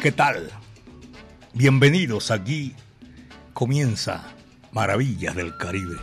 [0.00, 0.48] ¿Qué tal?
[1.54, 2.74] Bienvenidos aquí.
[3.52, 4.32] Comienza
[4.70, 5.96] Maravillas del Caribe.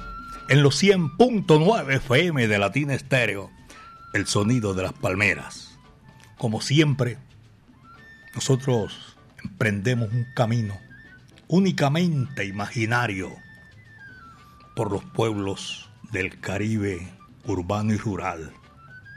[0.49, 3.51] En los 100.9 FM de Latina Estéreo,
[4.13, 5.77] el sonido de las palmeras.
[6.37, 7.17] Como siempre,
[8.33, 10.77] nosotros emprendemos un camino
[11.47, 13.31] únicamente imaginario
[14.75, 17.13] por los pueblos del Caribe
[17.45, 18.51] urbano y rural.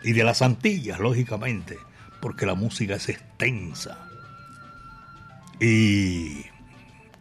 [0.04, 1.78] Y de las Antillas, lógicamente,
[2.20, 4.07] porque la música es extensa
[5.60, 6.46] y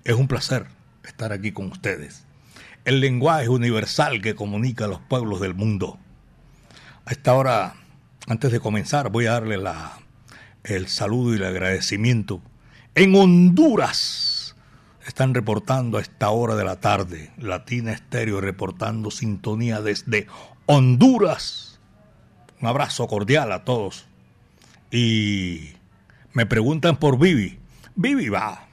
[0.04, 0.68] es un placer
[1.04, 2.26] estar aquí con ustedes.
[2.86, 5.98] El lenguaje universal que comunica a los pueblos del mundo.
[7.06, 7.76] A esta hora,
[8.28, 10.00] antes de comenzar, voy a darle la,
[10.64, 12.42] el saludo y el agradecimiento.
[12.96, 14.56] En Honduras
[15.06, 20.28] están reportando a esta hora de la tarde, Latina Estéreo reportando sintonía desde
[20.66, 21.80] Honduras.
[22.62, 24.08] Un abrazo cordial a todos.
[24.92, 25.72] Y
[26.34, 27.60] me preguntan por Vivi.
[28.00, 28.67] Vivi va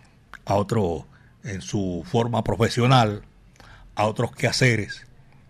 [0.44, 1.06] a otro,
[1.44, 3.22] en su forma profesional,
[3.94, 5.06] a otros quehaceres.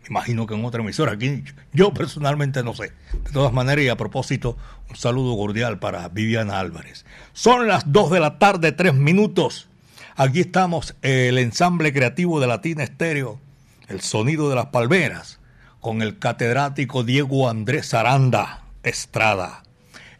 [0.08, 1.14] Imagino que en otra emisora.
[1.14, 2.92] Aquí yo personalmente no sé.
[3.24, 4.56] De todas maneras, y a propósito,
[4.88, 7.04] un saludo cordial para Viviana Álvarez.
[7.32, 9.66] Son las 2 de la tarde, 3 minutos.
[10.14, 13.40] Aquí estamos, el ensamble creativo de Latina Estéreo,
[13.88, 15.40] el sonido de las palmeras,
[15.80, 19.63] con el catedrático Diego Andrés Aranda Estrada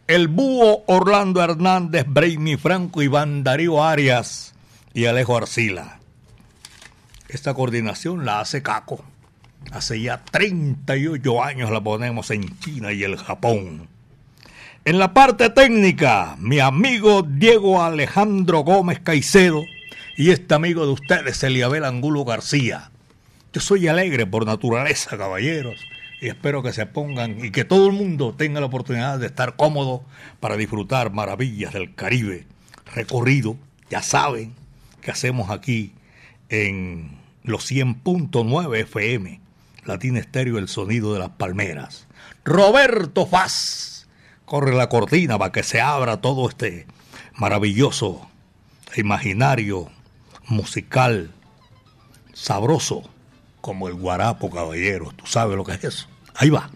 [0.07, 4.53] el búho Orlando Hernández, Brainy Franco, Iván Darío Arias
[4.93, 5.99] y Alejo Arcila.
[7.27, 9.03] Esta coordinación la hace Caco.
[9.71, 13.87] Hace ya 38 años la ponemos en China y el Japón.
[14.85, 19.63] En la parte técnica, mi amigo Diego Alejandro Gómez Caicedo
[20.17, 22.91] y este amigo de ustedes, Eliabel Angulo García.
[23.53, 25.83] Yo soy alegre por naturaleza, caballeros
[26.25, 29.55] y espero que se pongan y que todo el mundo tenga la oportunidad de estar
[29.55, 30.03] cómodo
[30.39, 32.47] para disfrutar maravillas del Caribe.
[32.95, 33.57] Recorrido,
[33.91, 34.55] ya saben
[35.01, 35.93] que hacemos aquí
[36.49, 39.39] en los 100.9 FM,
[39.83, 42.07] Latina Estéreo, el sonido de las palmeras.
[42.43, 44.07] Roberto Faz,
[44.45, 46.87] corre la cortina para que se abra todo este
[47.35, 48.27] maravilloso,
[48.97, 49.91] imaginario,
[50.47, 51.29] musical,
[52.33, 53.03] sabroso
[53.61, 55.11] como el guarapo, caballero.
[55.15, 56.14] Tú sabes lo que es eso.
[56.37, 56.69] 哎呀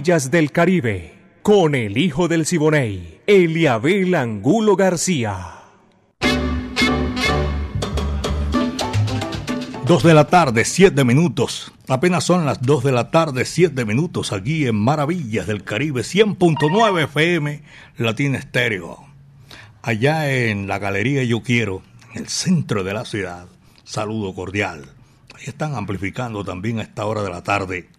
[0.00, 1.12] Maravillas del Caribe,
[1.42, 5.58] con el hijo del Siboney, Eliabel Angulo García.
[9.84, 11.74] Dos de la tarde, siete minutos.
[11.86, 17.04] Apenas son las dos de la tarde, siete minutos aquí en Maravillas del Caribe, 100.9
[17.04, 17.62] FM,
[17.98, 19.04] Latina Estéreo.
[19.82, 21.82] Allá en la Galería Yo Quiero,
[22.14, 23.48] en el centro de la ciudad.
[23.84, 24.86] Saludo cordial.
[25.34, 27.90] Ahí están amplificando también a esta hora de la tarde.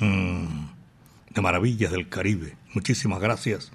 [0.00, 0.75] Mmm,
[1.36, 2.56] de Maravillas del Caribe.
[2.72, 3.70] Muchísimas gracias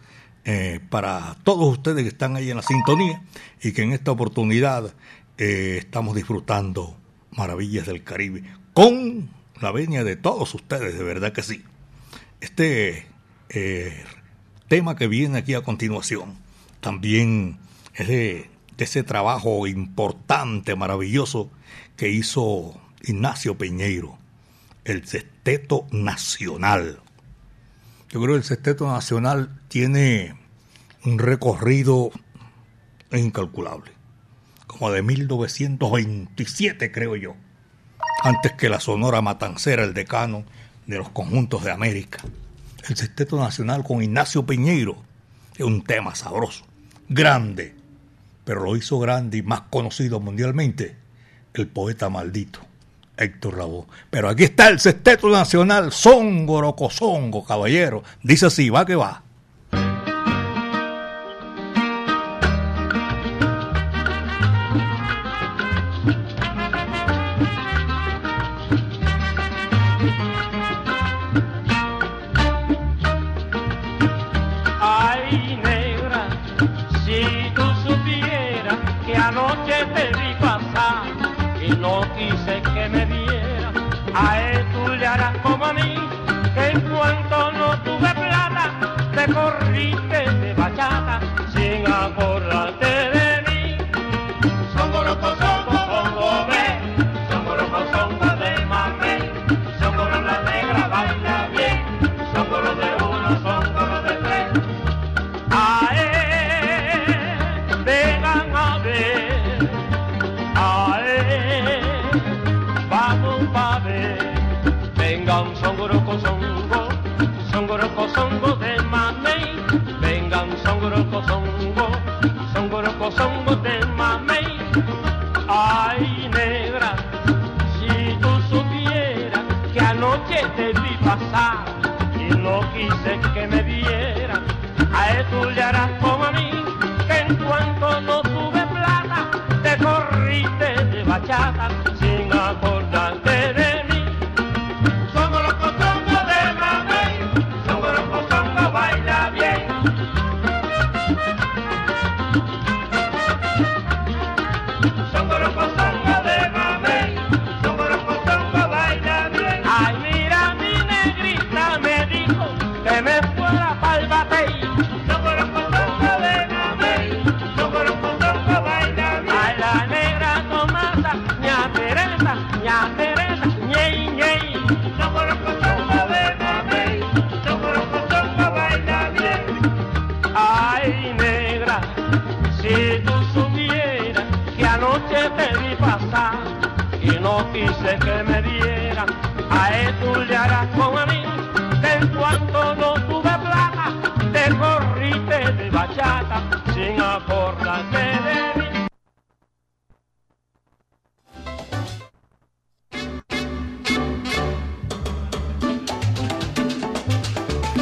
[0.46, 3.22] eh, para todos ustedes que están ahí en la sintonía
[3.62, 4.96] y que en esta oportunidad
[5.38, 6.98] eh, estamos disfrutando
[7.30, 8.44] Maravillas del Caribe,
[8.74, 9.30] con
[9.62, 11.64] la venia de todos ustedes, de verdad que sí.
[12.42, 13.06] Este
[13.50, 14.04] eh,
[14.68, 16.40] tema que viene aquí a continuación
[16.80, 17.60] también
[17.94, 21.52] es de, de ese trabajo importante, maravilloso
[21.96, 24.18] que hizo Ignacio Peñeiro,
[24.84, 27.02] el Sexteto Nacional.
[28.12, 30.36] Yo creo que el Sexteto Nacional tiene
[31.06, 32.12] un recorrido
[33.12, 33.92] incalculable
[34.68, 37.36] como de 1927, creo yo,
[38.24, 40.44] antes que la Sonora Matancera, el decano
[40.88, 42.20] de los conjuntos de América.
[42.90, 44.98] El Sexteto Nacional con Ignacio Piñeiro
[45.56, 46.66] es un tema sabroso,
[47.08, 47.76] grande,
[48.44, 50.98] pero lo hizo grande y más conocido mundialmente
[51.54, 52.60] el poeta maldito.
[53.24, 53.86] Héctor Lavoe.
[54.10, 58.04] Pero aquí está el Sexteto Nacional, Songo, Cosongo, caballero.
[58.24, 59.24] Dice así, va que va.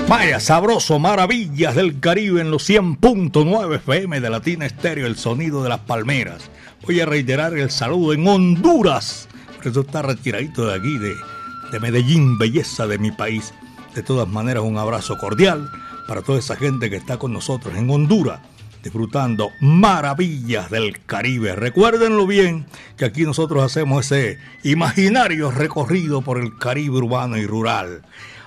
[0.09, 5.69] Vaya, sabroso, maravillas del Caribe en los 100.9 FM de Latina Estéreo, el sonido de
[5.69, 6.49] las palmeras.
[6.83, 12.39] Voy a reiterar el saludo en Honduras, por eso está retiradito de aquí, de Medellín,
[12.39, 13.53] belleza de mi país.
[13.93, 15.69] De todas maneras, un abrazo cordial
[16.07, 18.39] para toda esa gente que está con nosotros en Honduras,
[18.81, 21.55] disfrutando maravillas del Caribe.
[21.55, 22.65] Recuérdenlo bien,
[22.97, 28.01] que aquí nosotros hacemos ese imaginario recorrido por el Caribe urbano y rural.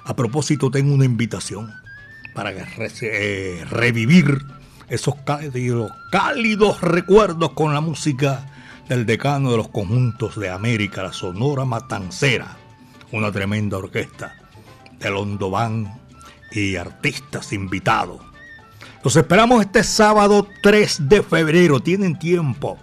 [0.05, 1.73] A propósito, tengo una invitación
[2.35, 4.39] para eh, revivir
[4.89, 5.15] esos
[6.11, 8.47] cálidos, recuerdos con la música
[8.89, 12.57] del decano de los conjuntos de América, la Sonora Matancera,
[13.13, 14.35] una tremenda orquesta
[14.99, 16.01] de Londován
[16.51, 18.21] y artistas invitados.
[19.03, 21.81] Los esperamos este sábado 3 de febrero.
[21.81, 22.79] Tienen tiempo.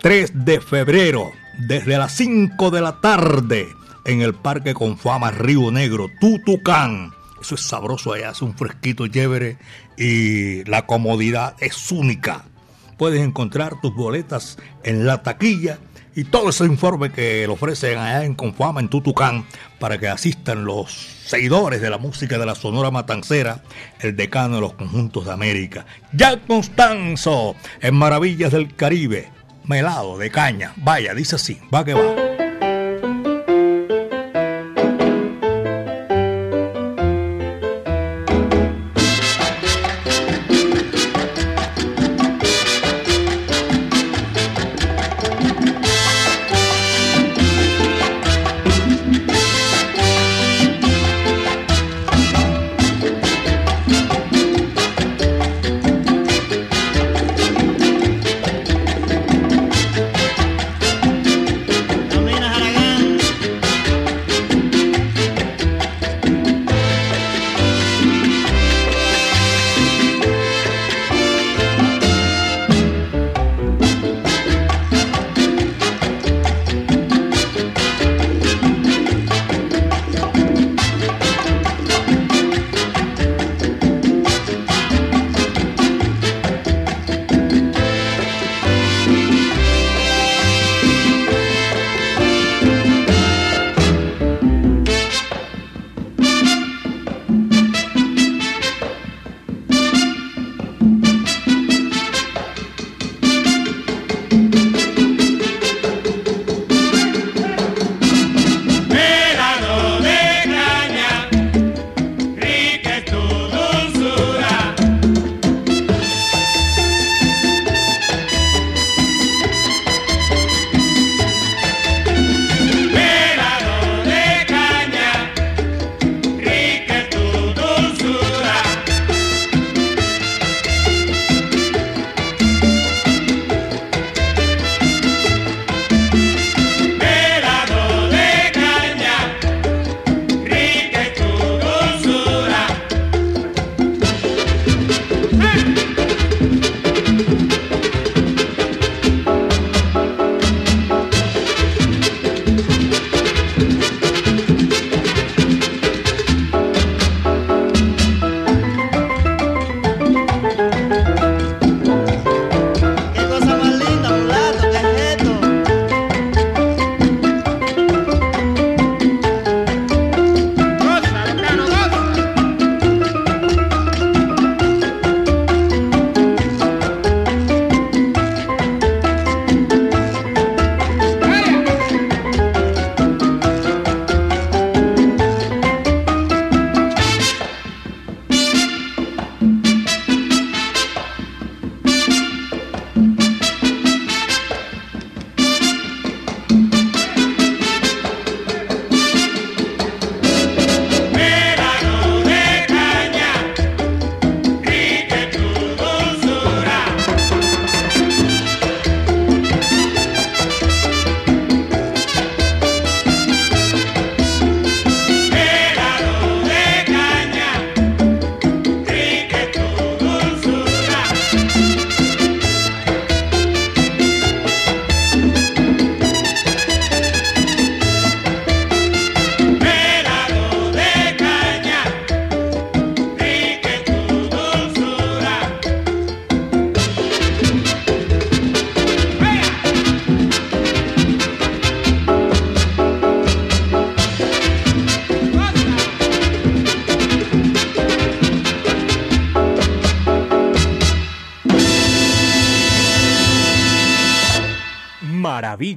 [0.00, 3.68] 3 de febrero, desde las 5 de la tarde,
[4.04, 7.12] en el Parque con Fama Río Negro, Tutucán.
[7.40, 9.56] Eso es sabroso allá, hace un fresquito chévere
[9.96, 12.44] y la comodidad es única.
[12.98, 15.78] Puedes encontrar tus boletas en la taquilla
[16.14, 19.46] y todo ese informe que le ofrecen allá en Confama, en Tutucán,
[19.78, 20.92] para que asistan los
[21.24, 23.62] seguidores de la música de la Sonora Matancera,
[24.00, 25.86] el decano de los conjuntos de América.
[26.12, 29.30] Jack Constanzo, en Maravillas del Caribe,
[29.64, 30.72] melado de caña.
[30.76, 32.29] Vaya, dice así, va que va.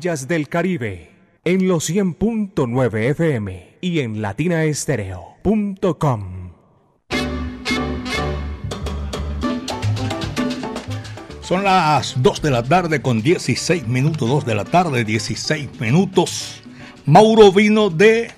[0.04, 1.12] Del Caribe
[1.46, 6.52] en los 100.9 FM y en latinaestereo.com.
[11.42, 16.62] Son las 2 de la tarde con 16 minutos, 2 de la tarde, 16 minutos.
[17.06, 18.30] Mauro vino de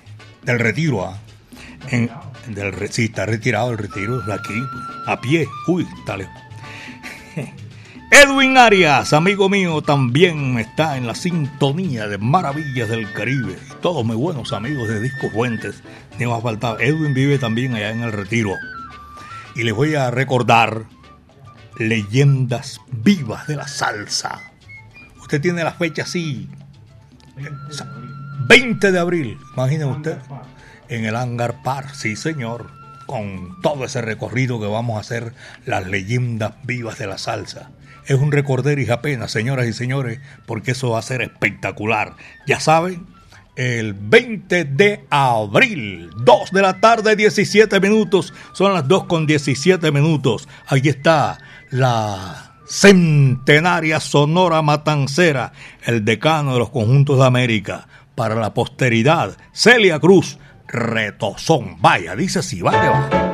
[0.44, 1.04] del retiro.
[1.04, 1.18] ¿ah?
[1.90, 2.08] En,
[2.46, 4.54] del, sí, está retirado el retiro de aquí,
[5.06, 5.48] a pie.
[5.66, 6.45] Uy, está lejos.
[8.10, 13.58] Edwin Arias, amigo mío, también está en la sintonía de Maravillas del Caribe.
[13.82, 15.82] Todos mis buenos amigos de Discos Fuentes.
[16.16, 16.80] Ni más faltaba.
[16.80, 18.54] Edwin vive también allá en el Retiro.
[19.56, 20.84] Y les voy a recordar
[21.78, 24.40] leyendas vivas de la salsa.
[25.20, 26.48] Usted tiene la fecha así.
[28.46, 30.18] 20 de abril, imaginen usted.
[30.88, 32.70] En el Hangar Park, sí señor.
[33.06, 35.32] Con todo ese recorrido que vamos a hacer,
[35.64, 37.70] las leyendas vivas de la salsa.
[38.06, 42.14] Es un recorder y apenas, señoras y señores, porque eso va a ser espectacular.
[42.46, 43.06] Ya saben,
[43.56, 48.32] el 20 de abril, 2 de la tarde, 17 minutos.
[48.52, 50.48] Son las 2 con 17 minutos.
[50.68, 51.38] Aquí está
[51.70, 55.52] la centenaria Sonora Matancera,
[55.84, 57.88] el decano de los conjuntos de América.
[58.14, 61.80] Para la posteridad, Celia Cruz, retozón.
[61.80, 63.25] Vaya, dice así, va va.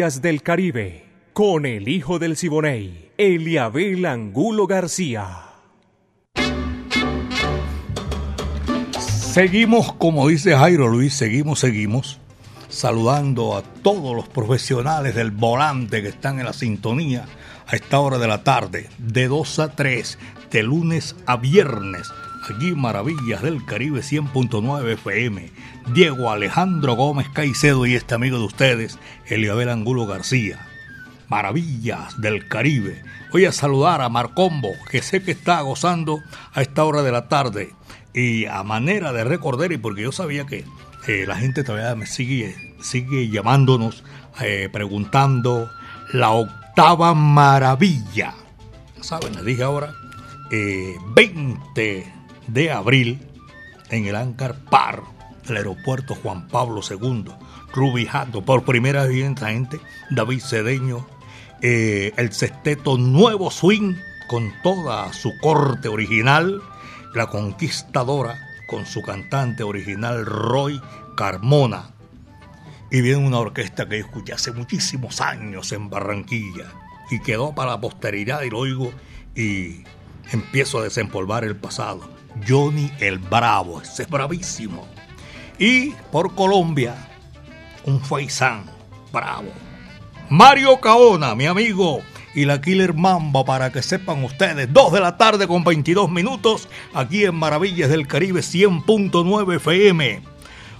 [0.00, 5.40] Del Caribe, con el hijo del Siboney, Eliabel Angulo García.
[8.98, 12.18] Seguimos, como dice Jairo Luis, seguimos, seguimos,
[12.70, 17.26] saludando a todos los profesionales del volante que están en la sintonía
[17.66, 20.18] a esta hora de la tarde, de 2 a 3,
[20.50, 22.10] de lunes a viernes,
[22.50, 25.50] aquí Maravillas del Caribe 100.9 FM.
[25.92, 30.66] Diego Alejandro Gómez Caicedo y este amigo de ustedes, Eliabel Angulo García.
[31.28, 33.02] Maravillas del Caribe.
[33.32, 36.20] Voy a saludar a Marcombo, que sé que está gozando
[36.52, 37.74] a esta hora de la tarde.
[38.12, 40.64] Y a manera de recordar, y porque yo sabía que
[41.06, 44.02] eh, la gente todavía me sigue, sigue llamándonos,
[44.40, 45.70] eh, preguntando
[46.12, 48.34] la octava maravilla.
[49.00, 49.34] ¿Saben?
[49.34, 49.94] Les dije ahora,
[50.50, 52.19] 20 eh,
[52.52, 53.26] de abril
[53.90, 55.02] en el Ancar Par
[55.46, 57.24] del aeropuerto Juan Pablo II.
[57.72, 61.06] Rubijando por primera vez en gente, David Cedeño,
[61.62, 63.94] eh, el sexteto Nuevo Swing
[64.28, 66.60] con toda su corte original,
[67.14, 70.80] la conquistadora con su cantante original Roy
[71.16, 71.90] Carmona.
[72.90, 76.72] Y viene una orquesta que escuché hace muchísimos años en Barranquilla
[77.10, 78.92] y quedó para la posteridad y lo oigo
[79.36, 79.84] y
[80.32, 82.19] empiezo a desempolvar el pasado.
[82.46, 84.86] Johnny el Bravo, ese es bravísimo.
[85.58, 86.94] Y por Colombia,
[87.84, 88.64] un faisán
[89.12, 89.50] bravo.
[90.28, 92.00] Mario Caona, mi amigo,
[92.34, 96.68] y la Killer Mamba, para que sepan ustedes, 2 de la tarde con 22 minutos,
[96.94, 100.22] aquí en Maravillas del Caribe 100.9 FM.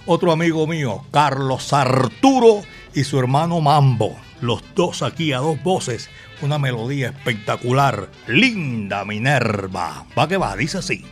[0.05, 2.61] Otro amigo mío, Carlos Arturo
[2.93, 6.09] y su hermano Mambo, los dos aquí a dos voces,
[6.41, 10.05] una melodía espectacular, linda Minerva.
[10.17, 11.05] Va que va, dice así.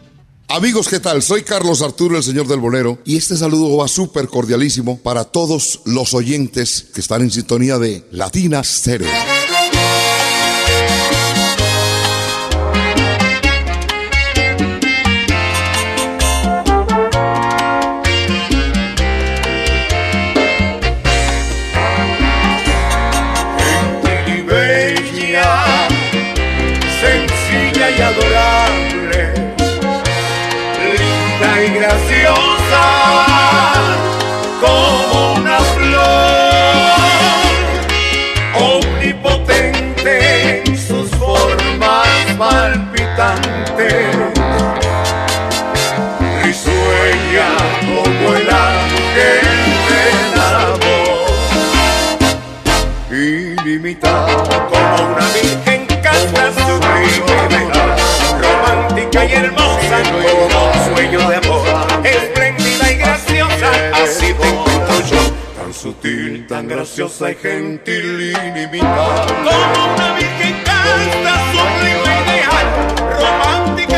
[0.52, 1.22] Amigos, ¿qué tal?
[1.22, 5.82] Soy Carlos Arturo, el señor del bolero, y este saludo va súper cordialísimo para todos
[5.86, 9.38] los oyentes que están en sintonía de Latina Stereo.
[32.08, 33.09] Tan
[66.69, 69.25] graciosa y gentil ilimitada.
[69.25, 72.67] Como una virgen casta, sublime ideal,
[73.19, 73.88] romántica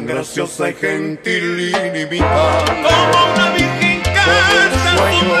[0.00, 2.64] tan graciosa y gentil, ilimitada.
[2.64, 5.39] Como una virgen casta,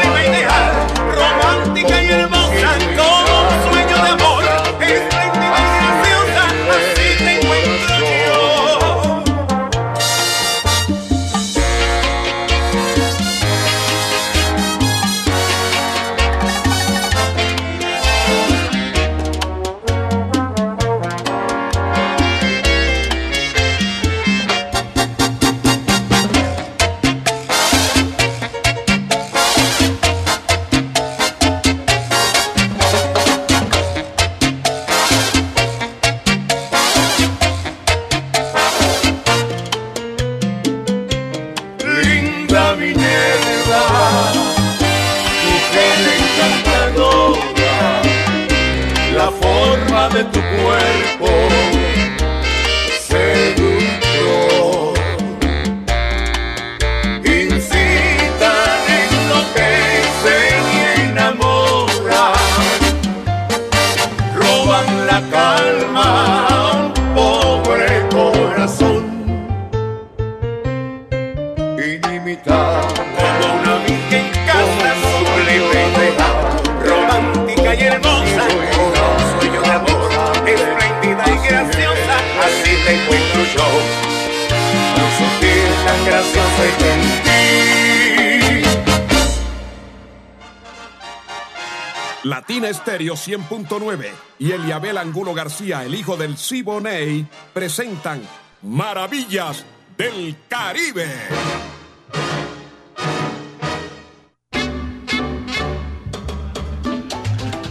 [93.20, 94.06] 100.9
[94.38, 98.22] y Eliabel Angulo García, el hijo del Siboney, presentan
[98.62, 99.64] Maravillas
[99.98, 101.06] del Caribe.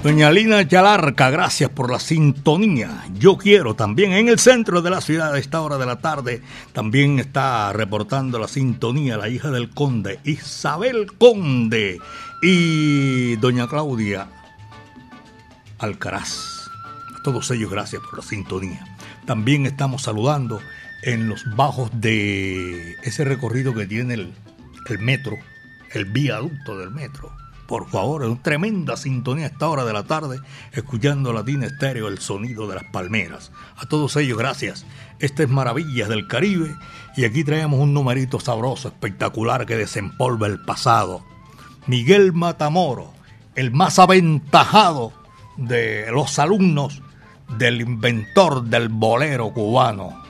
[0.03, 3.05] Doña Lina Yalarca, gracias por la sintonía.
[3.15, 6.41] Yo quiero también en el centro de la ciudad a esta hora de la tarde.
[6.73, 11.99] También está reportando la sintonía la hija del conde, Isabel Conde
[12.41, 14.38] y doña Claudia
[15.79, 16.69] Alcaraz.
[17.17, 18.85] A todos ellos gracias por la sintonía.
[19.25, 20.59] También estamos saludando
[21.03, 24.33] en los bajos de ese recorrido que tiene el,
[24.99, 25.37] metro,
[25.93, 27.31] el viaducto del metro
[27.69, 30.39] por favor, es una tremenda sintonía a esta hora de la tarde,
[30.71, 33.51] escuchando Latina Estéreo, el sonido de las palmeras.
[33.77, 34.87] A todos ellos, gracias.
[35.19, 36.75] Este es Maravillas del Caribe
[37.15, 41.23] y aquí traemos un numerito sabroso, espectacular que desempolva el pasado.
[41.85, 43.13] Miguel Matamoro,
[43.53, 45.13] el más aventajado
[45.59, 47.01] de los alumnos
[47.57, 50.23] del inventor del bolero cubano,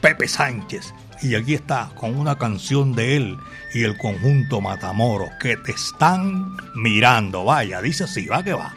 [0.00, 0.92] Pepe Sánchez.
[1.22, 3.36] Y aquí está con una canción de él
[3.74, 7.44] y el conjunto Matamoros que te están mirando.
[7.44, 8.74] Vaya, dice así, va que va.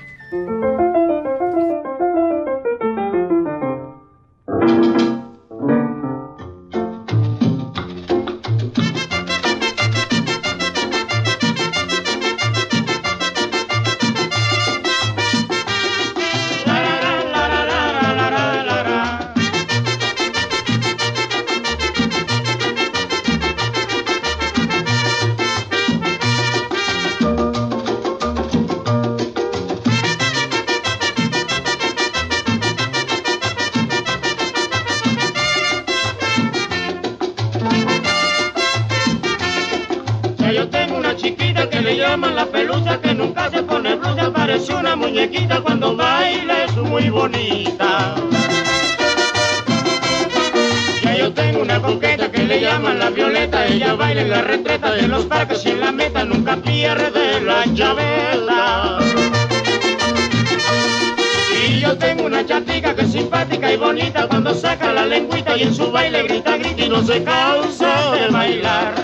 [63.30, 67.04] simpática y bonita cuando saca la lengüita y en su baile grita, grita y no
[67.04, 68.96] se cansa de bailar.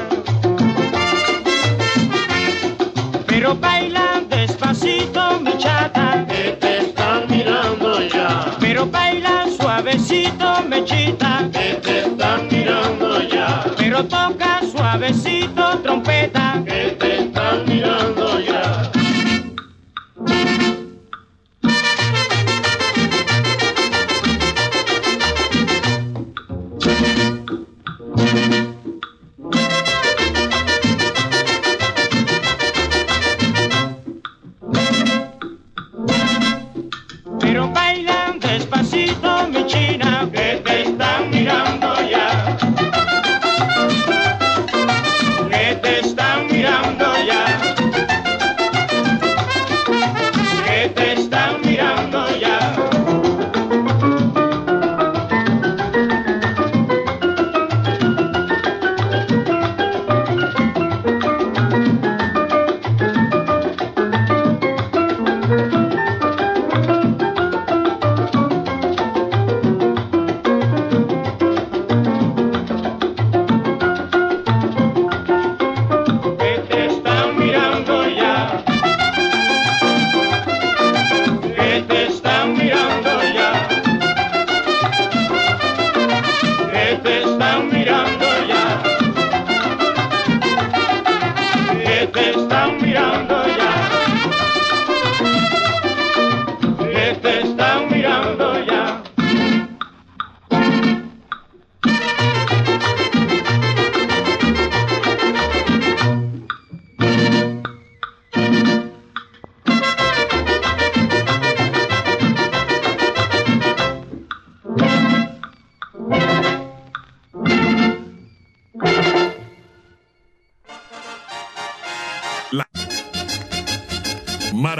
[3.27, 8.51] Pero baila despacito, mi chata, que te están mirando ya.
[8.59, 13.63] Pero baila suavecito, mechita, que te están mirando ya.
[13.77, 17.04] Pero toca suavecito, trompeta, que te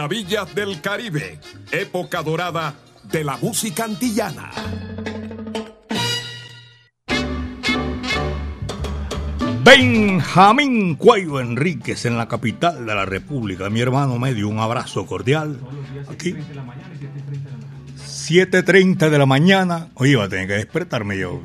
[0.07, 1.39] del Caribe,
[1.71, 2.75] época dorada
[3.11, 4.51] de la música antillana.
[9.63, 13.71] Benjamín Cuello Enríquez en la capital de la República.
[13.71, 15.59] Mi hermano medio, un abrazo cordial.
[16.07, 16.35] Aquí.
[17.97, 19.89] 7.30 de la mañana.
[19.95, 21.41] Oye, va a tener que despertarme yo.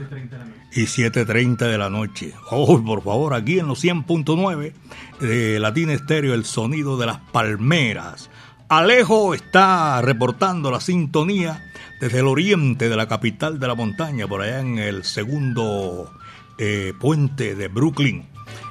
[0.72, 2.34] Y 7.30 de la noche.
[2.50, 4.72] Oh, por favor, aquí en los 100.9
[5.20, 8.29] de Latina Estéreo, el sonido de las palmeras.
[8.70, 14.42] Alejo está reportando la sintonía desde el oriente de la capital de la montaña, por
[14.42, 16.14] allá en el segundo
[16.56, 18.28] eh, puente de Brooklyn.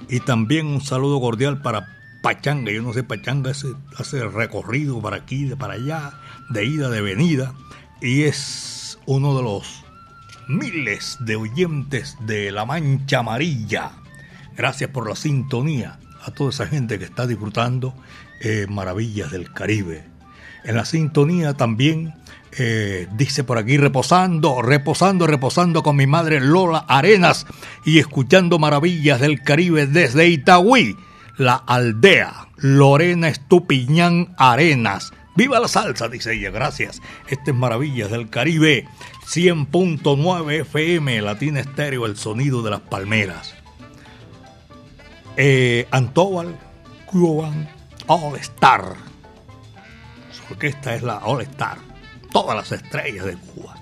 [0.07, 1.85] Y también un saludo cordial para
[2.23, 2.71] Pachanga.
[2.71, 6.13] Yo no sé, Pachanga hace, hace recorrido para aquí, de para allá,
[6.49, 7.53] de ida, de venida.
[8.01, 9.83] Y es uno de los
[10.47, 13.91] miles de oyentes de La Mancha Amarilla.
[14.55, 17.93] Gracias por la sintonía a toda esa gente que está disfrutando
[18.39, 20.03] eh, maravillas del Caribe.
[20.63, 22.13] En la sintonía también
[22.57, 27.45] eh, dice por aquí reposando, reposando, reposando con mi madre Lola Arenas
[27.85, 30.97] y escuchando maravillas del Caribe desde Itagüí,
[31.37, 32.47] la aldea.
[32.61, 35.13] Lorena Estupiñán Arenas.
[35.35, 36.09] ¡Viva la salsa!
[36.09, 37.01] Dice ella, gracias.
[37.29, 38.85] Este es Maravillas del Caribe,
[39.25, 43.55] 100.9 FM, Latina Estéreo, el sonido de las palmeras.
[45.37, 46.59] Eh, Antóbal
[47.05, 47.69] Cuban
[48.11, 48.95] All Star.
[50.31, 51.77] Su orquesta es la All Star.
[52.31, 53.75] Todas las estrellas de Cuba.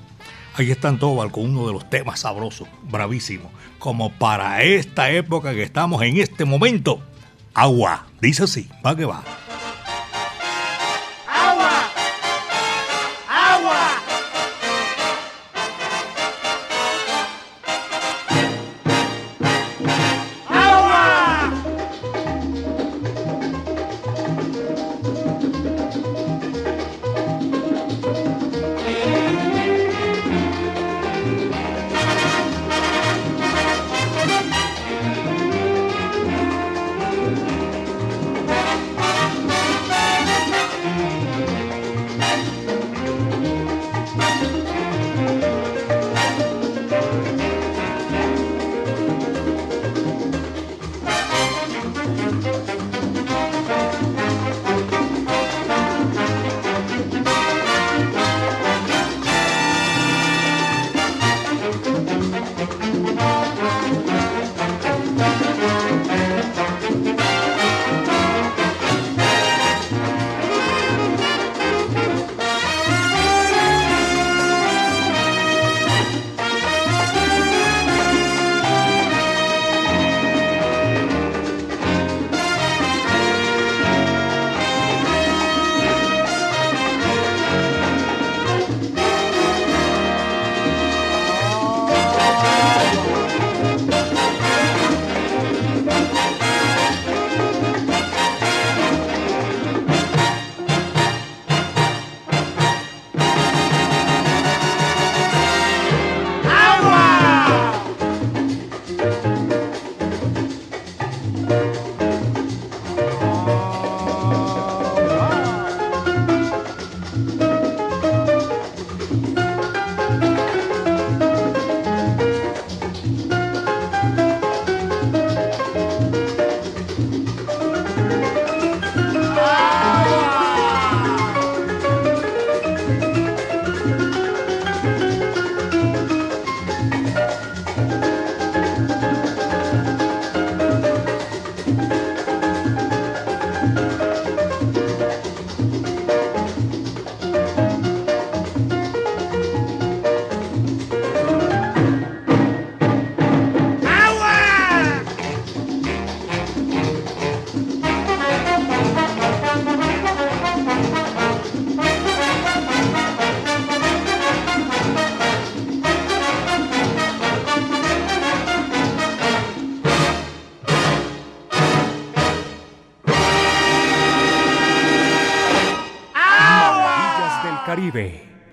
[0.55, 3.49] Ahí está Antóbal con uno de los temas sabrosos, bravísimo.
[3.79, 6.99] Como para esta época que estamos en este momento.
[7.53, 8.05] Agua.
[8.19, 9.23] Dice así, va que va.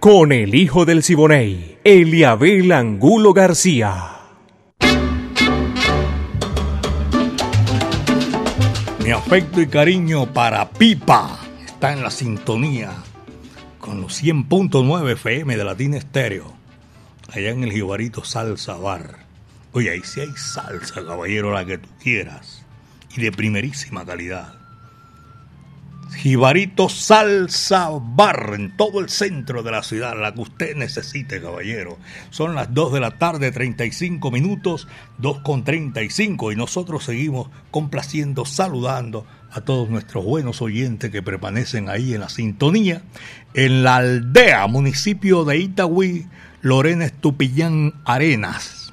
[0.04, 4.18] Con el hijo del Siboney, Eliabel Angulo García.
[9.02, 12.92] Mi afecto y cariño para Pipa está en la sintonía
[13.78, 16.52] con los 100.9 FM de Latina Estéreo,
[17.32, 19.20] allá en el Jibarito Salsa Bar.
[19.72, 22.66] Oye, ahí sí hay salsa, caballero, la que tú quieras,
[23.16, 24.63] y de primerísima calidad.
[26.12, 31.98] Jibarito Salsa Bar en todo el centro de la ciudad, la que usted necesite, caballero.
[32.30, 38.44] Son las 2 de la tarde, 35 minutos, 2 con 35 y nosotros seguimos complaciendo,
[38.44, 43.02] saludando a todos nuestros buenos oyentes que permanecen ahí en la sintonía.
[43.54, 46.26] En la aldea, municipio de Itagüí,
[46.62, 48.83] Lorena Estupillán Arenas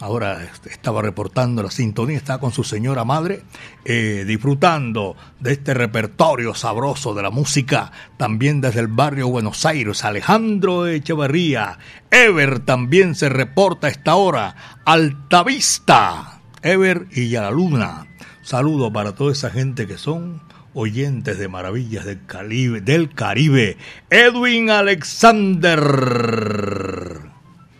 [0.00, 3.42] Ahora estaba reportando la sintonía, está con su señora madre,
[3.84, 10.04] eh, disfrutando de este repertorio sabroso de la música, también desde el barrio Buenos Aires.
[10.04, 11.78] Alejandro Echeverría,
[12.12, 14.54] Ever también se reporta a esta hora.
[14.84, 18.06] Altavista, Ever y a luna.
[18.42, 20.40] Saludo para toda esa gente que son
[20.74, 22.80] oyentes de maravillas del Caribe.
[22.80, 23.76] Del Caribe.
[24.10, 25.80] Edwin Alexander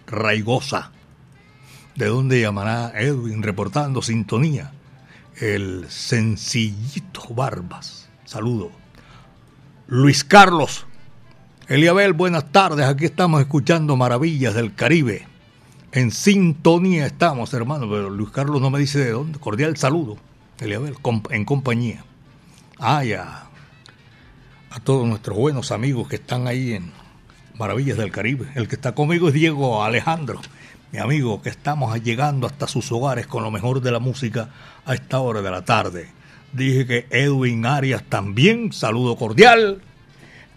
[0.09, 0.98] Raigosa
[1.99, 4.71] de dónde llamará Edwin reportando sintonía.
[5.37, 8.09] El sencillito Barbas.
[8.25, 8.71] Saludo.
[9.89, 10.87] Luis Carlos.
[11.67, 12.87] Eliabel, buenas tardes.
[12.87, 15.27] Aquí estamos escuchando Maravillas del Caribe.
[15.91, 19.41] En sintonía estamos, hermano, pero Luis Carlos no me dice de dónde.
[19.41, 20.19] Cordial saludo,
[20.61, 20.95] Eliabel,
[21.31, 22.05] en compañía.
[22.79, 23.49] Ah.
[24.71, 26.93] A todos nuestros buenos amigos que están ahí en
[27.59, 28.47] Maravillas del Caribe.
[28.55, 30.41] El que está conmigo es Diego Alejandro,
[30.93, 34.51] mi amigo, que estamos llegando hasta sus hogares con lo mejor de la música
[34.87, 36.09] a esta hora de la tarde.
[36.53, 39.83] Dije que Edwin Arias también, saludo cordial,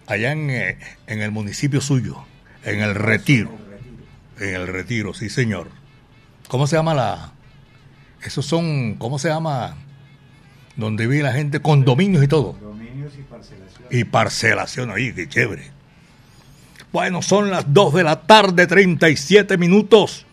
[0.08, 0.78] allá en, eh,
[1.08, 2.24] en el municipio suyo,
[2.64, 3.52] en el Retiro.
[4.40, 5.68] En el Retiro, sí señor.
[6.48, 7.34] ¿Cómo se llama la...?
[8.24, 9.76] Esos son, ¿cómo se llama?
[10.76, 12.54] Donde vive la gente, condominios y todo.
[12.54, 13.88] Condominios y parcelación.
[13.90, 15.81] Y parcelación, ahí, qué chévere.
[16.92, 20.26] Bueno, son las 2 de la tarde, 37 minutos.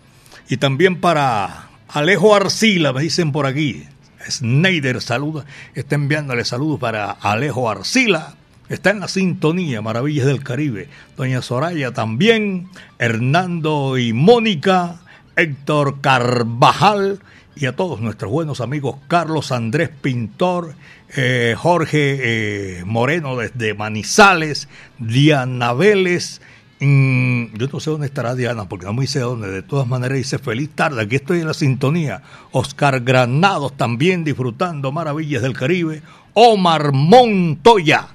[0.49, 3.85] Y también para Alejo Arcila, me dicen por aquí.
[4.29, 5.45] Snyder saluda,
[5.75, 8.35] está enviándole saludos para Alejo Arcila.
[8.69, 10.89] Está en la sintonía, Maravillas del Caribe.
[11.17, 15.01] Doña Soraya también, Hernando y Mónica,
[15.37, 17.21] Héctor Carvajal
[17.55, 20.75] y a todos nuestros buenos amigos Carlos Andrés Pintor,
[21.17, 26.41] eh, Jorge eh, Moreno desde Manizales, Diana Vélez.
[26.81, 29.51] Mm, yo no sé dónde estará Diana, porque no me dice dónde.
[29.51, 32.23] De todas maneras dice feliz tarde, aquí estoy en la sintonía.
[32.53, 36.03] Oscar Granados también disfrutando maravillas del Caribe.
[36.35, 38.09] Omar Montoya,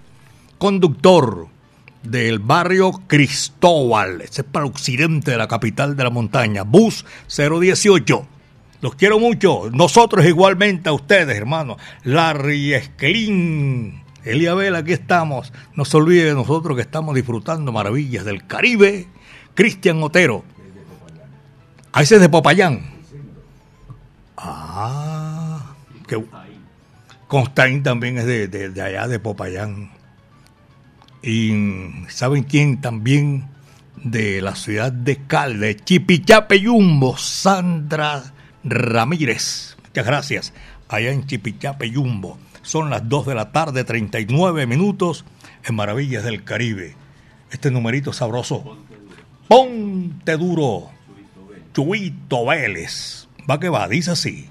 [0.57, 1.47] conductor
[2.03, 4.21] del barrio Cristóbal.
[4.21, 6.63] Ese es para occidente de la capital de la montaña.
[6.63, 8.27] Bus 018.
[8.83, 9.69] Los quiero mucho.
[9.71, 11.77] Nosotros igualmente a ustedes, hermanos.
[12.03, 14.03] Larry Esquelín.
[14.25, 15.53] Eliabel, aquí estamos.
[15.73, 19.07] No se olvide de nosotros que estamos disfrutando maravillas del Caribe.
[19.53, 20.43] Cristian Otero.
[21.93, 22.81] A ese es de Popayán.
[24.35, 25.75] Ah,
[26.05, 26.21] que
[27.29, 29.91] Constain también es de, de, allá de Popayán.
[31.21, 31.53] Y
[32.09, 33.47] ¿saben quién también?
[33.95, 38.32] De la ciudad de Cal, de Chipichape Yumbo, Sandra
[38.63, 39.77] Ramírez.
[39.87, 40.53] Muchas gracias.
[40.87, 42.37] Allá en Chipichape, Yumbo.
[42.61, 45.25] Son las 2 de la tarde, 39 minutos
[45.65, 46.95] en Maravillas del Caribe.
[47.51, 48.77] Este numerito sabroso.
[49.47, 50.89] Ponte duro.
[51.73, 53.27] Chuito Vélez.
[53.49, 54.49] Va que va, dice así.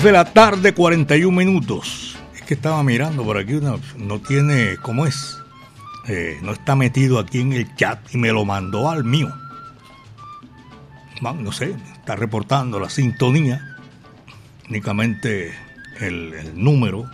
[0.00, 2.16] 2 de la tarde, 41 minutos.
[2.34, 5.36] Es que estaba mirando por aquí, una- no tiene, ¿cómo es?
[6.08, 9.30] Eh, no está metido aquí en el chat y me lo mandó al mío.
[11.20, 13.76] man, no sé, está reportando la sintonía,
[14.70, 15.52] únicamente
[16.00, 17.04] el, el número,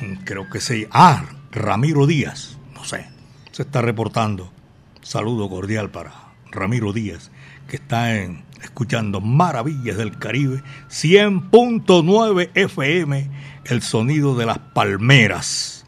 [0.00, 0.86] mm, creo que se...
[0.92, 3.06] Ah, Ramiro Díaz, no sé,
[3.52, 4.52] se está reportando.
[5.00, 6.12] Saludo cordial para
[6.50, 7.30] Ramiro Díaz,
[7.66, 13.30] que está en, escuchando Maravillas del Caribe, 100.9 FM,
[13.64, 15.86] el sonido de las palmeras.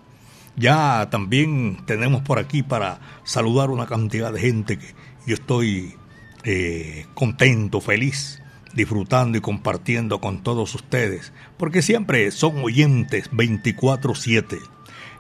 [0.57, 4.95] Ya también tenemos por aquí para saludar una cantidad de gente que
[5.27, 5.95] yo estoy
[6.45, 8.43] eh, contento, feliz,
[8.75, 14.59] disfrutando y compartiendo con todos ustedes, porque siempre son oyentes 24/7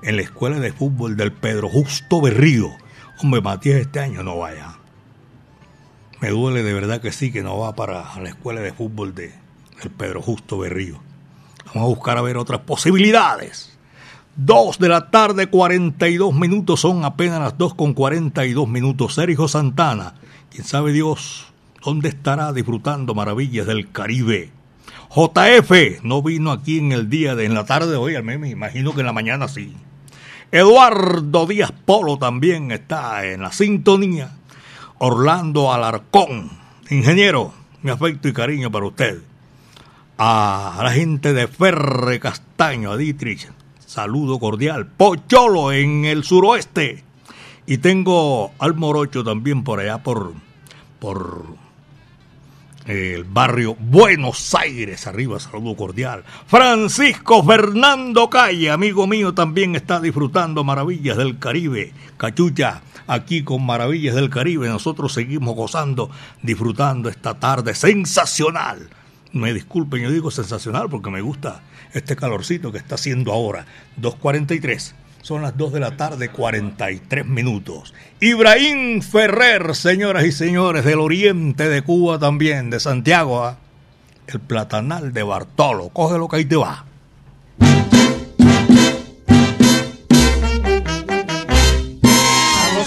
[0.02, 2.70] en la escuela de fútbol del Pedro Justo Berrío.
[3.20, 4.77] Hombre, Matías este año no vaya.
[6.20, 9.32] Me duele de verdad que sí, que no va para la escuela de fútbol de,
[9.80, 10.98] del Pedro Justo Berrío.
[11.66, 13.78] Vamos a buscar a ver otras posibilidades.
[14.34, 19.14] Dos de la tarde, 42 minutos, son apenas las dos con 42 minutos.
[19.14, 20.14] Sergio Santana,
[20.50, 21.52] quién sabe Dios
[21.84, 24.50] dónde estará disfrutando maravillas del Caribe.
[25.10, 28.42] JF no vino aquí en el día de en la tarde de hoy, al menos
[28.42, 29.74] me imagino que en la mañana sí.
[30.50, 34.32] Eduardo Díaz Polo también está en la sintonía.
[35.00, 36.50] Orlando Alarcón,
[36.90, 39.22] ingeniero, mi afecto y cariño para usted.
[40.18, 43.48] A la gente de Ferre Castaño, a Dietrich,
[43.86, 44.86] saludo cordial.
[44.86, 47.04] Pocholo en el suroeste.
[47.66, 50.32] Y tengo al Morocho también por allá, por,
[50.98, 51.44] por
[52.88, 56.24] el barrio Buenos Aires, arriba, saludo cordial.
[56.46, 61.92] Francisco Fernando Calle, amigo mío, también está disfrutando Maravillas del Caribe.
[62.16, 66.10] Cachucha, aquí con Maravillas del Caribe, nosotros seguimos gozando,
[66.42, 68.88] disfrutando esta tarde sensacional.
[69.32, 71.60] Me disculpen, yo digo sensacional porque me gusta
[71.92, 73.66] este calorcito que está haciendo ahora.
[74.00, 74.94] 2.43.
[75.28, 77.92] Son las 2 de la tarde, 43 minutos.
[78.18, 83.58] Ibrahim Ferrer, señoras y señores, del oriente de Cuba también, de Santiago, ¿ah?
[84.26, 85.90] el platanal de Bartolo.
[85.90, 86.86] Cógelo que ahí te va.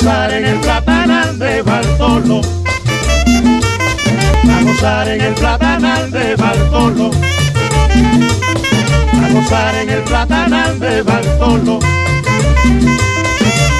[0.04, 2.42] A en el platanal de Bartolo.
[4.50, 7.12] A gozar en el platanal de Bartolo.
[7.94, 11.80] A gozar en el platanal de Bartolo.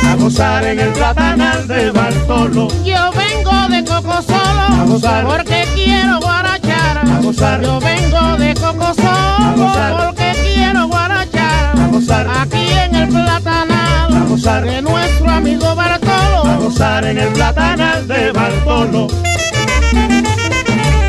[0.10, 2.68] A gozar en el platanal de Bartolo.
[2.84, 5.26] Yo vengo de Coco Solo A gozar.
[5.26, 6.98] porque quiero guarachar.
[6.98, 7.62] A gozar.
[7.62, 10.06] Yo vengo de Coco Solo gozar.
[10.06, 11.80] porque quiero guarachar.
[11.80, 12.28] A gozar.
[12.42, 14.66] Aquí en el platanal A gozar.
[14.66, 16.60] de nuestro amigo A Bartolo.
[16.60, 19.08] gozar en el platanal de Bartolo.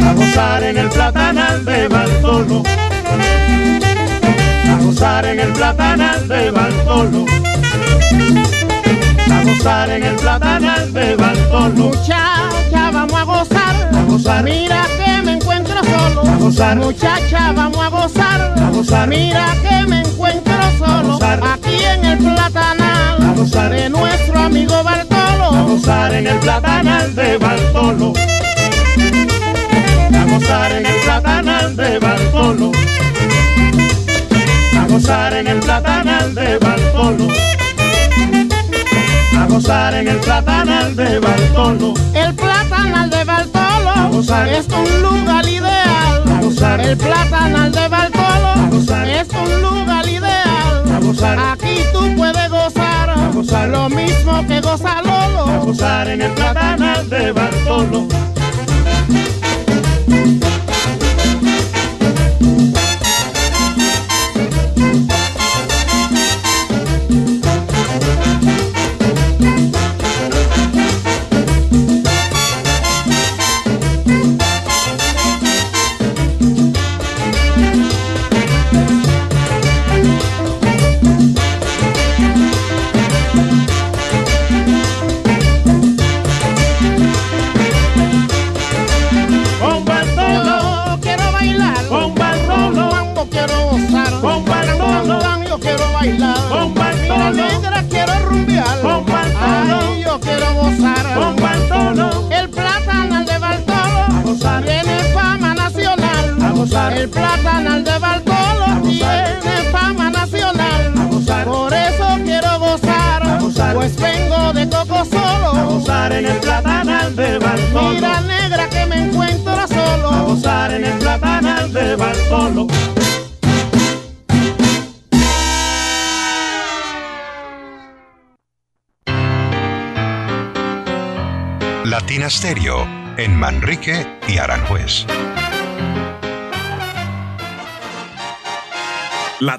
[0.09, 2.62] A gozar en el platanal de Bartolo.
[4.70, 7.26] A gozar en el platanal de Bartolo.
[9.30, 11.84] A gozar en el platanal de Bartolo.
[11.88, 13.90] Muchacha, vamos a gozar.
[13.94, 14.44] A gozar.
[14.44, 16.22] Mira que me encuentro solo.
[16.22, 16.76] A gozar.
[16.76, 18.54] Muchacha, vamos a gozar.
[18.58, 19.08] A gozar.
[19.08, 21.12] Mira que me encuentro solo.
[21.14, 21.40] gozar.
[21.54, 23.70] Aquí en el platanal A gozar.
[23.72, 25.44] de nuestro amigo Bartolo.
[25.58, 28.12] A gozar en el platanal de Bartolo.
[30.33, 32.72] A gozar en el platanal de Bartolo.
[34.80, 37.28] A gozar en el platanal de Bartolo.
[39.39, 41.95] A gozar en el platanal de Bartolo.
[42.14, 44.49] El platanal de A Bartolo gozar.
[44.49, 46.22] es un lugar ideal.
[46.26, 46.80] A gozar.
[46.80, 49.09] El platanal de Bartolo gozar.
[49.09, 50.93] es un lugar ideal.
[50.95, 51.39] A gozar.
[51.53, 53.68] Aquí tú puedes gozar, gozar.
[53.68, 55.61] lo mismo que goza A Lolo.
[55.66, 58.09] gozar en el platanal de Bartolo.
[60.22, 60.71] Con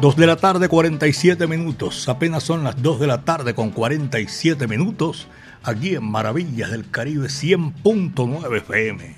[0.00, 2.08] Dos de la tarde, 47 minutos.
[2.08, 5.26] Apenas son las 2 de la tarde con 47 minutos.
[5.64, 9.16] Aquí en Maravillas del Caribe 100.9 FM.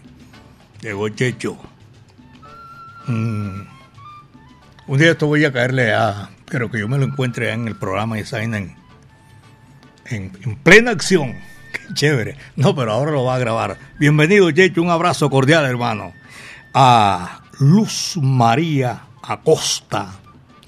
[0.81, 1.59] Llegó Checho.
[3.07, 3.61] Mm.
[4.87, 6.31] Un día esto voy a caerle a.
[6.47, 8.73] Creo que yo me lo encuentre en el programa de en, en,
[10.07, 11.35] en plena acción.
[11.73, 12.37] Qué chévere.
[12.57, 13.77] No, pero ahora lo va a grabar.
[13.99, 14.81] Bienvenido, Checho.
[14.81, 16.15] Un abrazo cordial, hermano.
[16.73, 20.21] A Luz María Acosta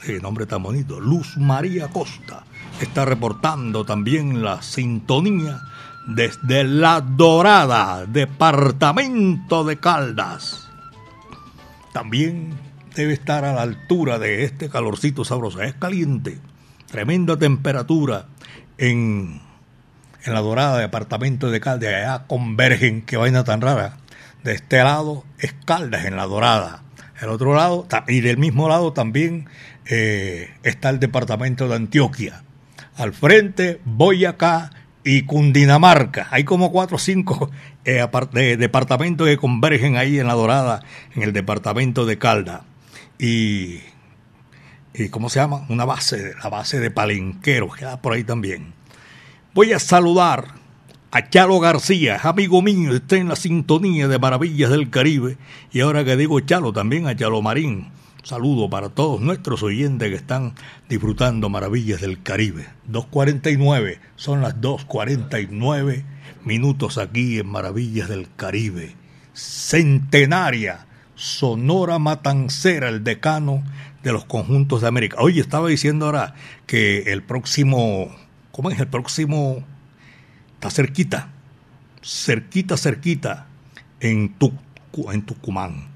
[0.04, 0.98] Qué nombre tan bonito.
[0.98, 2.42] Luz María Costa
[2.80, 5.60] está reportando también la sintonía
[6.08, 10.68] desde La Dorada, departamento de Caldas.
[11.92, 12.50] También
[12.96, 15.62] debe estar a la altura de este calorcito sabroso.
[15.62, 16.40] Es caliente,
[16.90, 18.26] tremenda temperatura
[18.78, 19.40] en,
[20.24, 21.94] en La Dorada, departamento de Caldas.
[21.94, 23.98] Allá convergen, qué vaina tan rara.
[24.42, 26.82] De este lado es Caldas en La Dorada.
[27.20, 29.46] El otro lado, y del mismo lado también
[29.86, 32.44] eh, está el departamento de Antioquia.
[32.96, 34.70] Al frente, Boyacá
[35.04, 36.28] y Cundinamarca.
[36.30, 37.50] Hay como cuatro o cinco
[37.84, 38.06] eh,
[38.58, 40.82] departamentos que convergen ahí en la Dorada,
[41.14, 42.64] en el departamento de Calda.
[43.18, 43.80] Y,
[44.94, 45.66] y ¿cómo se llama?
[45.68, 48.74] Una base, la base de Palenquero, que por ahí también.
[49.54, 50.62] Voy a saludar
[51.10, 55.36] a Chalo García, amigo mío, está en la sintonía de Maravillas del Caribe.
[55.70, 57.90] Y ahora que digo Chalo, también a Chalo Marín
[58.22, 60.54] saludo para todos nuestros oyentes que están
[60.88, 62.68] disfrutando maravillas del Caribe.
[62.90, 66.04] 2.49, son las 2.49
[66.44, 68.94] minutos aquí en Maravillas del Caribe.
[69.34, 73.62] Centenaria, Sonora Matancera, el decano
[74.02, 75.18] de los conjuntos de América.
[75.20, 76.34] Oye, estaba diciendo ahora
[76.66, 78.14] que el próximo,
[78.50, 78.78] ¿cómo es?
[78.78, 79.64] El próximo,
[80.54, 81.30] está cerquita,
[82.02, 83.46] cerquita, cerquita,
[84.00, 84.34] en,
[85.12, 85.88] en Tucumán.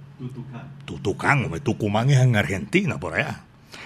[0.86, 3.42] Tucumán, es en Argentina, por allá.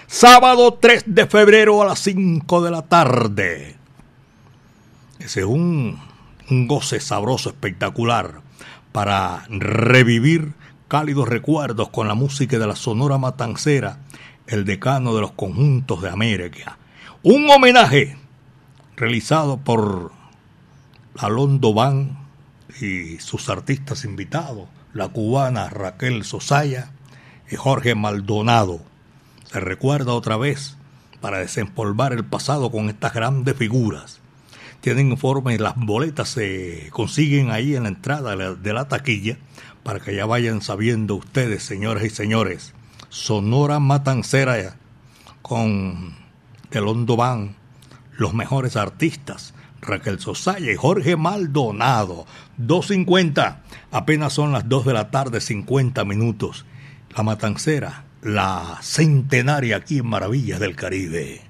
[0.07, 3.75] Sábado 3 de febrero a las 5 de la tarde.
[5.19, 5.99] Ese es un,
[6.49, 8.41] un goce sabroso, espectacular,
[8.91, 10.53] para revivir
[10.87, 13.99] cálidos recuerdos con la música de la Sonora Matancera,
[14.47, 16.77] el decano de los conjuntos de América.
[17.23, 18.17] Un homenaje
[18.95, 20.11] realizado por
[21.17, 22.17] Alondo Van
[22.79, 26.91] y sus artistas invitados la cubana Raquel Sosaya
[27.49, 28.81] y Jorge Maldonado.
[29.51, 30.77] Se recuerda otra vez
[31.19, 34.19] para desempolvar el pasado con estas grandes figuras.
[34.81, 39.37] Tienen informe, las boletas se consiguen ahí en la entrada de la taquilla
[39.83, 42.73] para que ya vayan sabiendo ustedes, señores y señores.
[43.09, 44.75] Sonora Matancera
[45.41, 46.15] con
[46.71, 47.55] Delondo Van,
[48.17, 52.25] los mejores artistas, Raquel Sosaya y Jorge Maldonado.
[52.59, 53.57] 2.50,
[53.91, 56.65] apenas son las 2 de la tarde, 50 minutos.
[57.15, 61.41] La Matancera, la centenaria aquí en Maravillas del Caribe.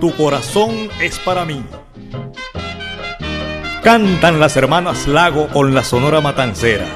[0.00, 1.64] Tu corazón es para mí.
[3.84, 6.88] Cantan las hermanas Lago con la Sonora Matancera.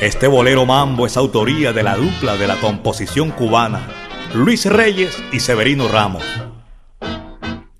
[0.00, 4.01] Este bolero mambo es autoría de la dupla de la composición cubana
[4.34, 6.24] Luis Reyes y Severino Ramos.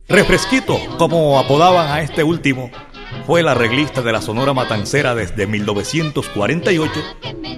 [0.06, 2.70] Refresquito, como apodaban a este último,
[3.26, 6.92] fue el arreglista de la Sonora Matancera desde 1948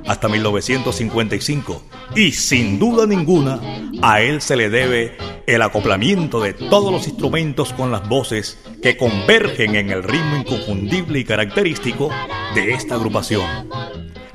[0.07, 1.82] hasta 1955
[2.14, 3.59] y sin duda ninguna
[4.01, 5.16] a él se le debe
[5.49, 11.18] el acoplamiento de todos los instrumentos con las voces que convergen en el ritmo inconfundible
[11.18, 12.11] y característico
[12.55, 13.68] de esta agrupación.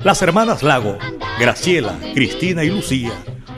[0.04, 0.98] Las hermanas Lago,
[1.38, 3.12] Graciela, Cristina y Lucía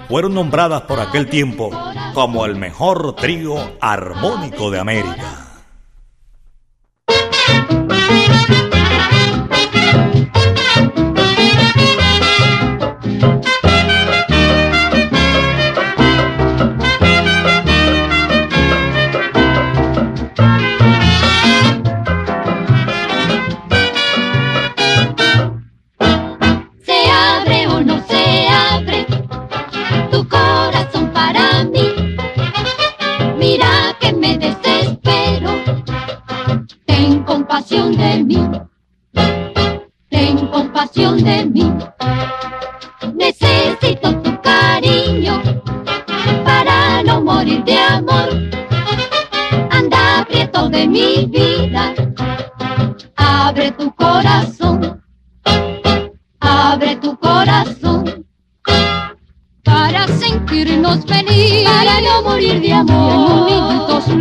[0.09, 1.70] fueron nombradas por aquel tiempo
[2.14, 5.41] como el mejor trío armónico de América.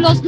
[0.01, 0.21] Los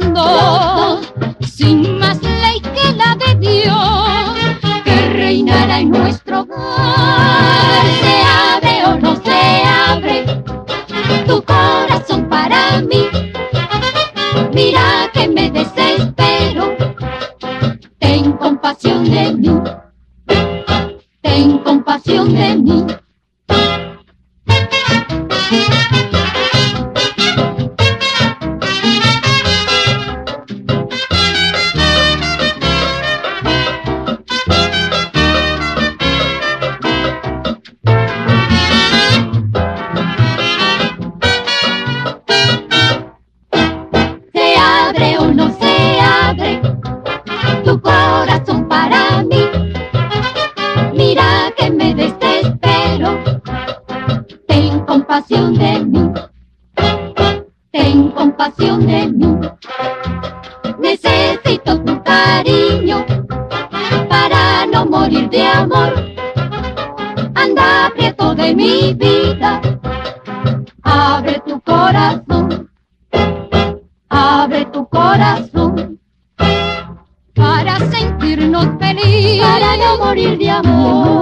[80.54, 81.13] amor,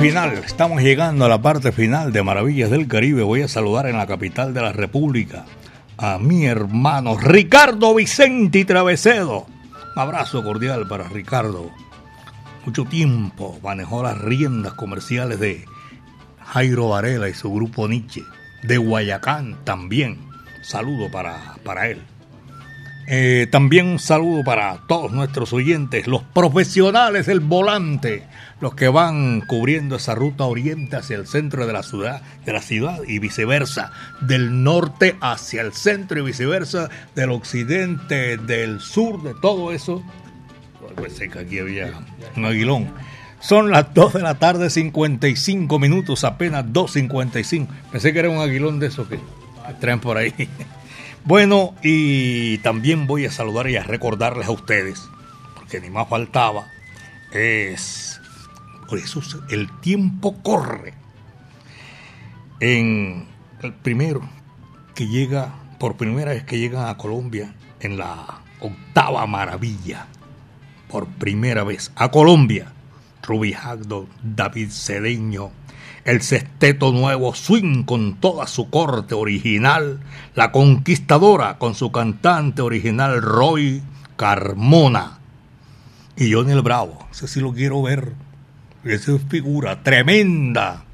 [0.00, 3.22] final, estamos llegando a la parte final de Maravillas del Caribe.
[3.22, 5.44] Voy a saludar en la capital de la República
[5.98, 9.46] a mi hermano Ricardo Vicente Travesedo.
[9.94, 11.70] Un abrazo cordial para Ricardo.
[12.64, 15.66] Mucho tiempo manejó las riendas comerciales de
[16.46, 18.24] Jairo Varela y su grupo Nietzsche.
[18.62, 20.18] De Guayacán también.
[20.62, 22.00] Saludo para, para él.
[23.12, 28.22] Eh, también un saludo para todos nuestros oyentes, los profesionales del volante,
[28.60, 32.62] los que van cubriendo esa ruta oriente hacia el centro de la ciudad, de la
[32.62, 33.90] ciudad y viceversa,
[34.20, 40.04] del norte hacia el centro y viceversa, del occidente, del sur, de todo eso.
[40.94, 41.92] Pensé que aquí había
[42.36, 42.94] un aguilón.
[43.40, 47.66] Son las 2 de la tarde, 55 minutos, apenas 2.55.
[47.90, 49.18] Pensé que era un aguilón de esos que
[49.80, 50.32] traen por ahí.
[51.24, 55.08] Bueno, y también voy a saludar y a recordarles a ustedes,
[55.54, 56.68] porque ni más faltaba,
[57.32, 58.20] es.
[58.88, 60.94] Por eso el tiempo corre.
[62.58, 63.26] En
[63.62, 64.22] el primero
[64.94, 70.06] que llega, por primera vez que llegan a Colombia, en la octava maravilla,
[70.88, 72.72] por primera vez a Colombia,
[73.22, 75.52] Ruby Hagdo, David Cedeño,
[76.04, 80.00] el sexteto nuevo swing con toda su corte original,
[80.34, 83.82] la conquistadora con su cantante original Roy
[84.16, 85.18] Carmona
[86.16, 87.06] y Johnny el Bravo.
[87.10, 88.12] Ese sí lo quiero ver.
[88.84, 90.84] Esa es figura tremenda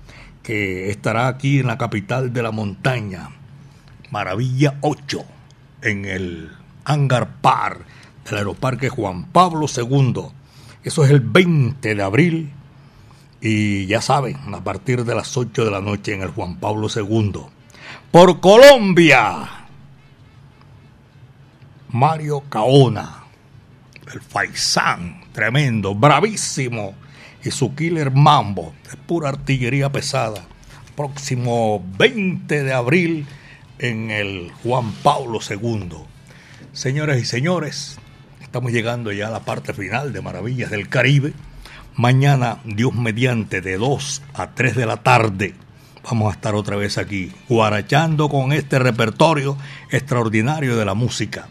[0.43, 3.31] que estará aquí en la capital de la montaña.
[4.11, 5.25] Maravilla 8
[5.83, 6.51] en el
[6.85, 7.79] Hangar Par
[8.25, 10.23] del Aeroparque Juan Pablo II.
[10.83, 12.53] Eso es el 20 de abril
[13.41, 16.89] y ya saben, a partir de las 8 de la noche en el Juan Pablo
[16.95, 17.33] II.
[18.11, 19.67] Por Colombia,
[21.91, 23.25] Mario Caona,
[24.13, 26.95] el Faisán, tremendo, bravísimo,
[27.45, 30.45] y su killer Mambo, es pura artillería pesada.
[30.97, 33.27] Próximo 20 de abril
[33.79, 35.91] en el Juan Pablo II.
[36.73, 37.99] Señoras y señores,
[38.41, 41.35] estamos llegando ya a la parte final de Maravillas del Caribe.
[41.97, 45.55] Mañana, Dios mediante, de 2 a 3 de la tarde,
[46.05, 49.57] vamos a estar otra vez aquí, guarachando con este repertorio
[49.91, 51.49] extraordinario de la música.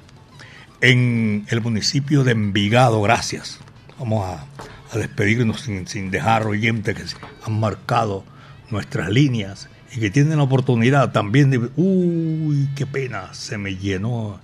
[0.81, 3.59] En el municipio de Envigado, gracias.
[3.97, 4.45] Vamos a,
[4.93, 8.23] a despedirnos sin, sin, dejar oyentes que han marcado
[8.69, 11.71] nuestras líneas y que tienen la oportunidad también de...
[11.75, 14.39] Uy, qué pena, se me llenó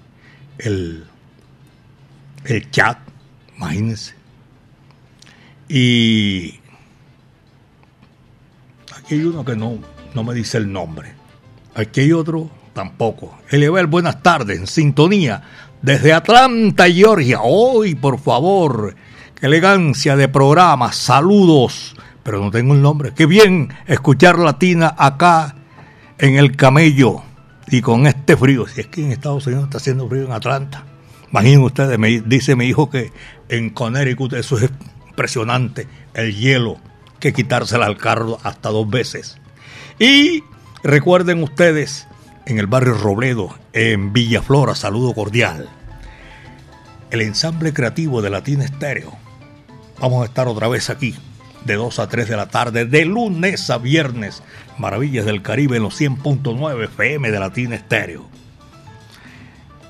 [0.58, 1.06] el,
[2.45, 2.97] el chat,
[3.56, 4.21] imagínense.
[5.74, 6.60] Y
[8.94, 9.78] aquí hay uno que no,
[10.14, 11.14] no me dice el nombre.
[11.74, 13.38] Aquí hay otro tampoco.
[13.50, 15.44] Eliabel, buenas tardes, en sintonía
[15.82, 17.40] desde Atlanta, Georgia.
[17.42, 18.96] Hoy, por favor,
[19.40, 23.14] qué elegancia de programa, saludos, pero no tengo el nombre.
[23.16, 25.56] Qué bien escuchar Latina acá
[26.18, 27.24] en el camello
[27.68, 28.68] y con este frío.
[28.68, 30.84] Si es que en Estados Unidos está haciendo frío en Atlanta.
[31.32, 31.98] Imaginen ustedes,
[32.28, 33.14] dice mi hijo que
[33.48, 34.70] en Connecticut eso es
[35.22, 36.78] impresionante, el hielo,
[37.20, 39.38] que quitársela al carro hasta dos veces.
[40.00, 40.44] Y
[40.82, 42.08] recuerden ustedes,
[42.48, 45.70] en el barrio Robledo, en Villa Flora, saludo cordial.
[47.12, 49.16] El ensamble creativo de Latina Estéreo.
[50.00, 51.14] Vamos a estar otra vez aquí,
[51.66, 54.42] de 2 a 3 de la tarde, de lunes a viernes.
[54.80, 58.28] Maravillas del Caribe en los 100.9 FM de Latina Estéreo.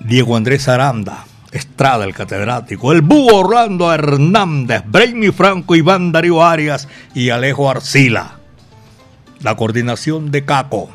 [0.02, 6.88] Diego Andrés Aranda, Estrada, el catedrático, el Búho Orlando Hernández, Brainy Franco, Iván Darío Arias
[7.14, 8.40] y Alejo Arcila.
[9.42, 10.90] La coordinación de Caco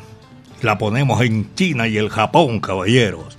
[0.61, 3.37] la ponemos en China y el Japón, caballeros.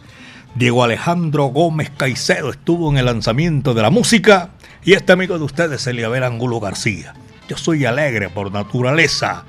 [0.55, 4.51] Diego Alejandro Gómez Caicedo estuvo en el lanzamiento de la música
[4.85, 7.15] y este amigo de ustedes, Eliabel Angulo García.
[7.49, 9.45] Yo soy alegre por naturaleza.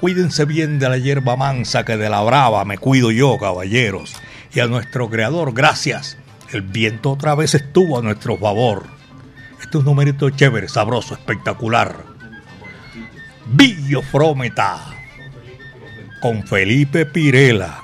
[0.00, 4.14] Cuídense bien de la hierba mansa que de la brava me cuido yo, caballeros.
[4.54, 6.16] Y a nuestro creador, gracias
[6.52, 8.86] el viento otra vez estuvo a nuestro favor.
[9.60, 12.04] Este es un numerito chévere, sabroso, espectacular.
[13.46, 14.78] Billo Frometa.
[16.20, 17.82] Con Felipe Pirela.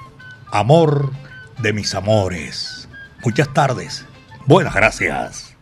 [0.50, 1.12] Amor
[1.58, 2.88] de mis amores.
[3.24, 4.06] Muchas tardes.
[4.46, 5.56] Buenas gracias.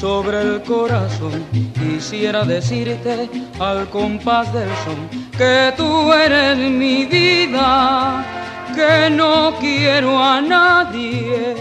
[0.00, 1.44] Sobre el corazón,
[1.74, 3.28] quisiera decirte
[3.58, 5.00] al compás del son
[5.36, 8.24] que tú eres mi vida,
[8.74, 11.54] que no quiero a nadie,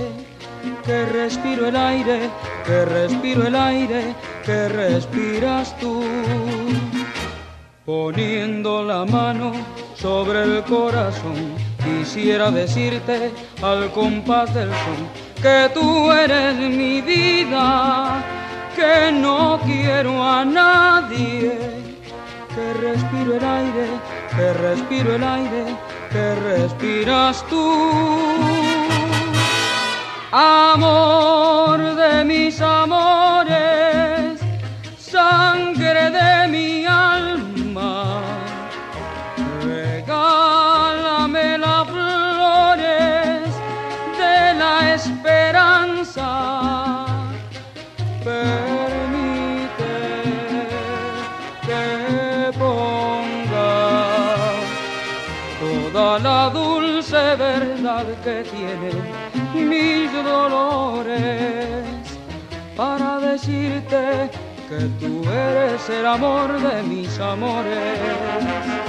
[0.85, 2.29] que respiro el aire,
[2.65, 4.15] que respiro el aire,
[4.45, 6.01] que respiras tú.
[7.85, 9.51] Poniendo la mano
[9.95, 13.31] sobre el corazón, quisiera decirte
[13.61, 18.21] al compás del son que tú eres mi vida,
[18.75, 21.57] que no quiero a nadie,
[22.53, 23.87] que respiro el aire,
[24.35, 25.65] que respiro el aire,
[26.11, 27.89] que respiras tú.
[30.31, 34.39] Amor de mis amores,
[34.97, 36.78] sangre de mi
[56.23, 61.85] la dulce verdad que tienen mis dolores
[62.75, 64.29] para decirte
[64.67, 68.88] que tú eres el amor de mis amores.